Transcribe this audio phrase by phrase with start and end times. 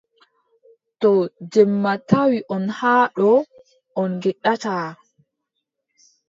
[1.01, 1.09] To
[1.51, 3.31] jemma tawi on haa ɗo,
[3.99, 4.87] on ngeeɗataa.